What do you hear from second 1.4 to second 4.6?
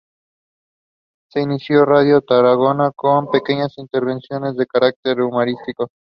inició en Radio Tarragona con pequeñas intervenciones